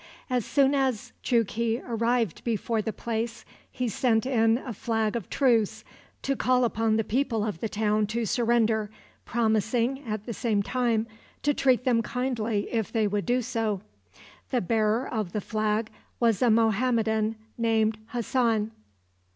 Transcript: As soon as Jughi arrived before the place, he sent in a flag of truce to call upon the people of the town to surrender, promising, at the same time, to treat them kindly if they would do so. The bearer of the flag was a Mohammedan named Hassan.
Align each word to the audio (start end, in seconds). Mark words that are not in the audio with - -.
As 0.31 0.45
soon 0.47 0.73
as 0.73 1.11
Jughi 1.21 1.79
arrived 1.85 2.43
before 2.43 2.81
the 2.81 2.91
place, 2.91 3.45
he 3.71 3.87
sent 3.87 4.25
in 4.25 4.57
a 4.57 4.73
flag 4.73 5.15
of 5.15 5.29
truce 5.29 5.83
to 6.23 6.35
call 6.35 6.63
upon 6.63 6.95
the 6.97 7.03
people 7.03 7.45
of 7.45 7.59
the 7.59 7.69
town 7.69 8.07
to 8.07 8.25
surrender, 8.25 8.89
promising, 9.25 10.03
at 10.07 10.25
the 10.25 10.33
same 10.33 10.63
time, 10.63 11.05
to 11.43 11.53
treat 11.53 11.83
them 11.83 12.01
kindly 12.01 12.67
if 12.71 12.91
they 12.91 13.05
would 13.05 13.27
do 13.27 13.43
so. 13.43 13.81
The 14.49 14.59
bearer 14.59 15.07
of 15.07 15.33
the 15.33 15.39
flag 15.39 15.91
was 16.19 16.41
a 16.41 16.49
Mohammedan 16.49 17.35
named 17.55 17.99
Hassan. 18.07 18.71